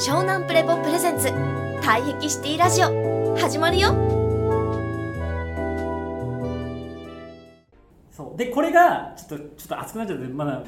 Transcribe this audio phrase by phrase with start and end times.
[0.00, 1.28] 湘南プレポプレゼンツ。
[1.82, 3.36] 退癖シティラジオ。
[3.36, 3.90] 始まるよ。
[8.10, 8.38] そう。
[8.38, 10.64] でこれがちょっとちょっと熱くなっちゃってまだ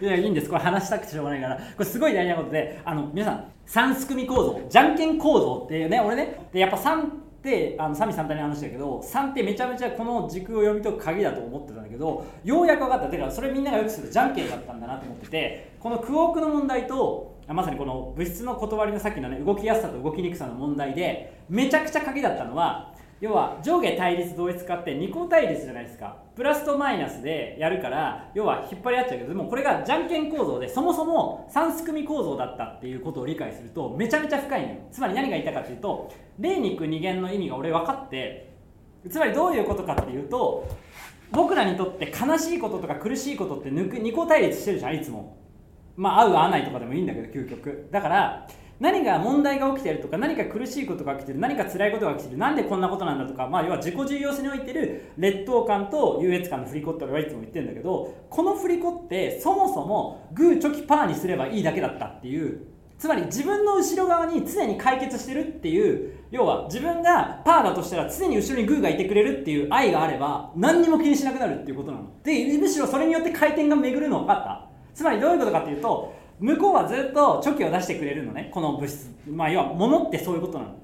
[0.00, 0.48] いやいいんです。
[0.48, 1.56] これ話したくてしょうがないから。
[1.56, 4.60] これすごい大事なことであの皆さん3組構造。
[4.68, 6.48] じゃんけん構造っていうね俺ね。
[6.52, 7.06] でやっぱ3っ
[7.44, 13.06] てあのサミ三体に話したけど3ってめちゃめちゃこの軸を読み解く鍵だと思ってたんだけどようやく分かった。
[13.06, 26.18] てからそれみんながよくするじゃんけんだったんだなと思っててこのクォークの問題とまさにこの物質の断りのさっきのね動きやすさと動きにくさの問題でめちゃくちゃ鍵だったのは要は上下対立同一化って二項対立じゃないですか。
[26.34, 34.74] プラスとマイナスでやるから要は引っ張り合っちゃうけどでもこれがじゃんけん構造でそもそも3組構造だったっていうことを理解するとめちゃめちゃ深いのよ。
[34.90, 38.52] つまり何が言いたいかというと例肉二元の意味が俺分かって
[39.08, 40.68] つまりどういうことかっていうと
[41.30, 45.45] 僕らにとって悲しいこととか苦しいことって二項対立してるじゃんいつも。
[45.96, 47.88] まあ合う合わないとかでもいいんだけど究極。
[47.90, 62.66] だから何が問題が起きてるとか何か苦しいことが起きてる何か辛いことが起きてるなんでこんなことなんだとか、まあ、要は自己重要性においてる劣等感と優越感の振り子って俺はいつも言ってるんだけどこの振り子ってそもそもグーチョキパーにすればいいだけだったっていう
[62.98, 72.04] つまり自分の後ろ側に常に解決してるっていう要は自分がパーだとしたら常に後ろにグーがいてくれるっていう愛があれば何にも気にしなくなるっていうことなの。
[72.22, 74.75] でむしろそれによって回転が巡るの分かった。
[74.96, 79.10] つまりどういうことかっていうと向こうはずっとチョキを出してくれるのねこの物質。
[79.26, 80.74] まあ要は物ってそういうことなの。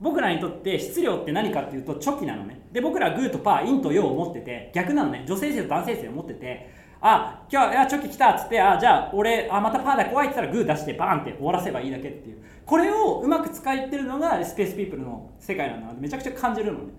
[0.00, 2.60] 僕らにとって質量って何かっていうとチョキなのね。
[2.72, 5.24] で僕らはグーとパー陰と陽を持ってて逆なのね。
[5.26, 12.36] 女性性と男性性を持っててあ今日いやチョキ来たっつってあじゃあ俺あまたパーだ怖いって言ったらグー出してバーンって終わらせばいいだけっていう。
[12.66, 16.92] これをうまく使いってるのがスペースピープルの世界なのでめちゃくちゃ感じるのね。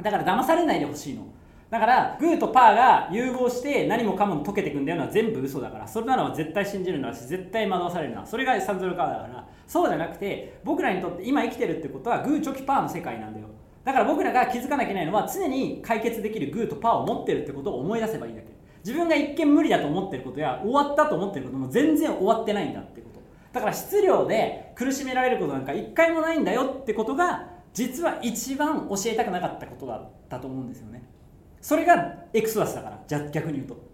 [0.00, 1.26] だから騙されないでほしいの。
[1.72, 5.88] だからグーとパーが融合して何もかも解けていくんだよのは全部嘘だから。
[5.88, 9.48] それなのは絶対信じるのはし絶対惑わされるのはそれがサンズルカーだから。
[9.66, 13.46] そうじゃなくて僕らにとって今生きてるってことはグーチョキパーの世界なんだよ。
[13.84, 18.48] だから僕らが気づかなきゃいけないのは常に解決できるグーとパーを持ってるってことを思い出せばいいだけ。
[18.84, 23.20] 自分が一見無理だと思ってることや終わったと思ってることも全然終わってないんだってこと。
[23.50, 31.02] だから質量で苦しめられることなんか一回もないんだよってことが実は一番教えたくなかったことだったと思うんですよね。
[31.62, 33.92] それがエクソダスだからじゃ逆に言うと。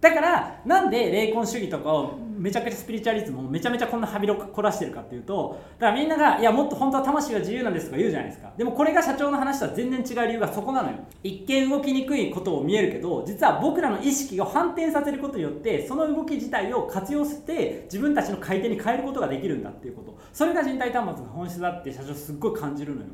[0.00, 8.52] だからなんで霊魂主義とかをめちゃくちゃスピリチュアリズムをめちゃめちゃこんなはびろ凝らしてるかっていうとだからみんながいやもっと本当は魂は自由なんですとか言うじゃないですか。
[8.54, 10.98] でもこれが社長の話とは全然違う理由がそこなのよ。
[11.22, 20.18] 一見動きにくいことを見えるけど実は僕らの意識を反転させることによってその動き自体を活用して自分たちの回転に変えることができるんだっていうこと。
[20.34, 23.06] それが人体端末の本質だって社長すっごい感じるのよ。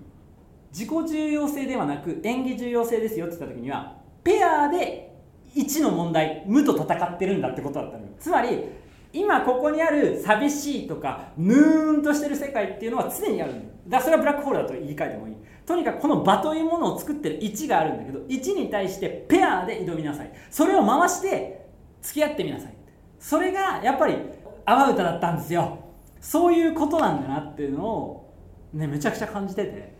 [0.73, 5.11] 自己重要性ではなく演技重要性ですよって言った時にはペアで
[5.55, 8.11] 1の問題無と戦ってるんだってことだったのよ。
[8.19, 8.65] つまり
[9.13, 15.35] 今ここにある寂しいとかヌーンとしてる世界っていうのは常にあるんだだからそれはブラックホールだと言い換えてもいい。
[15.67, 20.33] とにかくこの場というものを作ってる1があるんだけど1に対してペアで挑みなさい。
[20.51, 21.67] それを回して
[22.03, 22.75] 付き合ってみなさい。
[23.19, 24.17] それがやっぱり
[24.65, 25.79] 阿波歌だったんですよ。
[26.21, 28.35] そういうことなんだなっていうのを
[28.73, 30.00] ねめちゃくちゃ感じてて。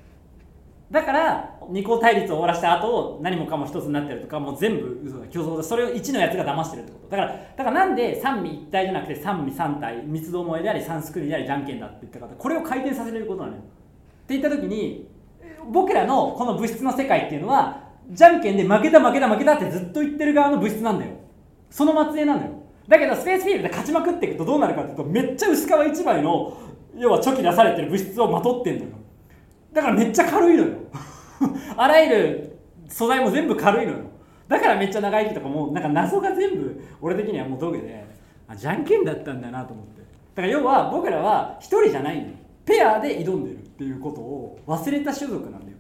[0.91, 5.27] だから二項対立を終わらせた後何もかも一つになってるとかもう全部嘘だ。
[5.31, 5.63] 虚像だ。
[5.63, 7.17] それを1のやつが騙してるってこと。
[7.17, 10.03] だからだからなんで三味一体じゃなくて三味三体。
[10.05, 13.59] 三つどもえであり三すくりでありじゃんけんだって言ったかこれを回転させることなのよ。
[13.59, 13.63] っ
[14.27, 15.07] て言った時に
[15.71, 21.13] 僕らのこの物質の世界っていうのはじゃんけんで負けた負けた負けたってずっと言ってる側の物質なんだよ。
[21.71, 22.49] その末裔なのよ。
[22.89, 26.57] だけどスペースフィールドで勝ちまくっていくとどうなるかっていうとめっちゃ薄皮一枚の
[26.97, 28.91] 要はチョキ出されてる物質をまとってんのよ。
[29.73, 30.71] だからめっちゃ軽いのよ。
[31.77, 32.59] あらゆる
[32.89, 33.99] 素材も全部軽いのよ。
[34.49, 38.05] だからめっちゃ長生きとかもなんか謎が全部俺的にはもう道下で
[38.49, 40.01] あじゃんけんだったんだなと思って。
[40.35, 42.29] だから要は僕らは一人じゃないのよ。
[42.65, 45.77] ペアで挑んでるっていうことを忘れた種族なんだよ。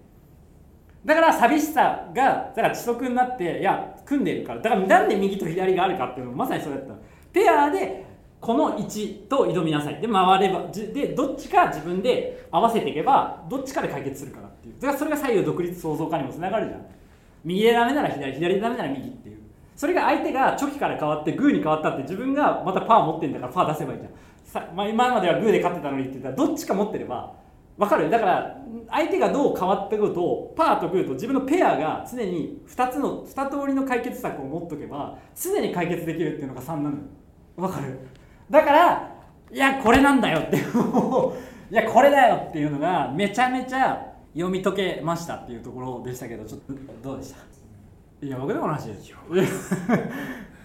[1.04, 6.94] だから寂しさがだから遅速になっていや組んでるからだからなんで右と左があるかっていうのもまさにそれだった
[7.32, 8.04] ペアで
[8.40, 10.00] この位置と挑みなさい。
[10.00, 14.74] で回ればでどっちか自分で合わせていけばどっちかで解決するからっていう。
[14.80, 16.86] だからそれが左右独立創造化にもつながるじゃん。
[17.44, 19.38] 右でダメなら左左でダメなら右っていう。
[19.76, 24.12] それが相手がチョキから変わってグーに変わったって自分がまたパー持ってんだからパー出せばいいじゃん。
[24.44, 27.32] さ、まあ、今まではグーで勝ってたのにって言ったらどっちか持ってれば
[27.78, 28.56] 分かるだから
[28.90, 36.96] 相手がどう変わってくるとパーとグーと自分のペアが常に2つの2通りの解決策を持っとけば常に解決できるっていうのが3なの
[37.56, 37.98] 分かる？
[38.50, 39.10] だから
[39.52, 40.60] いやこれなんだよってい
[41.74, 48.26] やこれだよっていうのがめちゃめちゃ読み解けましたっていうところでしたけどちょっとどうでした？
[48.26, 49.18] いや僕でも話ですよ。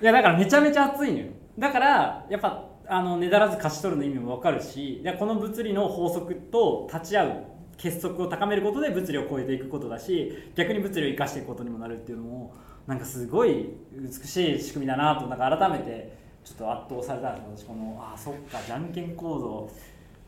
[0.02, 1.26] いやだからめちゃめちゃ熱いのよ。
[1.58, 7.32] だからやっぱあのねだらず勝ち取るの意味も分かるしでこの物理の法則と立ち会う
[7.78, 12.54] 結束を高めることで物理を超えていくことだし逆に物理を生かしていくことにもなるっていうのも
[12.88, 19.70] なんかすごい美しい仕組みだなとなんか改めてちょっと圧倒されたんです私このあそっかじゃんけん構造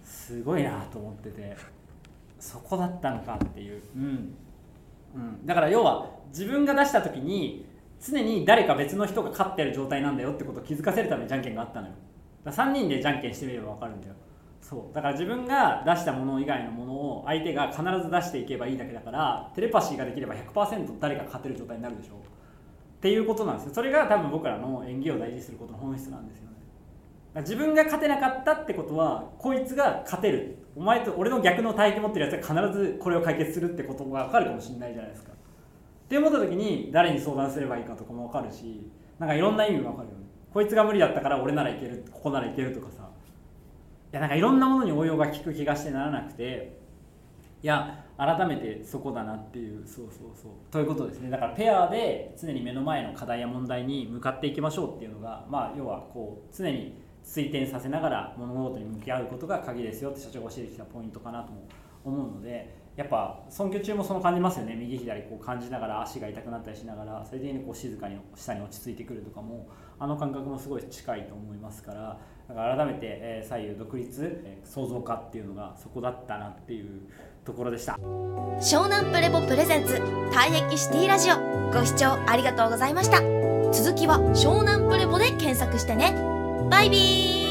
[0.03, 1.55] すごいなと思ってて
[2.39, 4.35] そこだったのかっていう、うん。
[5.15, 7.65] うん、だから要は自分が出した時に
[8.03, 11.93] 常に誰か別の人が勝ってる状態なんだよってことを気づかせるためにじゃんけんがあったのよ。
[12.43, 14.15] だ3人でじゃんけんしてみれば分かるんだよ。
[14.61, 14.95] そう。
[14.95, 22.21] だから自分が出したもの以外のものを相手が必ず出していけばいいだけだからテレパシーができれば100%誰か勝てる状態になるでしょ
[22.97, 23.73] っていうことなんですよ。
[23.75, 26.57] それが多分僕らの演技を大事にすることの本質なんですよね。
[27.41, 30.57] 自分が勝てなかったってことはこいつが勝てる。
[30.75, 35.31] お前と俺の逆の体験持ってるやつが必ずこれを解決するってことが分かるかもしれないじゃないですか。
[35.31, 35.35] っ
[36.09, 38.89] て思った時に誰に相談すればいいかとかも分かるし
[39.19, 40.25] なんかいろんな意味分かるよね。
[40.51, 43.07] こいつが無理だったから俺ならいけるここならいけるとかさ。
[44.11, 46.75] いやなんかいろんなものに応用が効く気がしてならなくて。
[47.61, 50.51] いや改めてそこだなっていうそうそうそう。
[50.71, 51.29] ということですね。
[51.29, 61.67] だからペアで常に目の前の課題や問題に向かっていきましょうっていうのがまあ要はこう常に推定させながら物事に向き合うことが鍵ですよって社長が教えてきたポイントかなとも
[62.05, 64.75] 思うのでやっぱ尊敬中もその感じますよね。
[64.75, 77.01] 右左こう感じながら足が痛くなったりしながらそれでこう静かに下に落ち着いてくるとかもあの感覚もすごい近いと思いますからだから改めて、え、左右独立、え、創造化っていうのがそこだったなっていう
[77.43, 77.97] ところでした。
[78.59, 79.95] 湘南プレボプレゼンツ
[80.31, 81.35] 退役シティラジオ。
[81.71, 83.17] ご視聴ありがとうございました。
[83.73, 86.13] 続きは湘南プレボで検索してね。
[86.69, 87.46] バイビー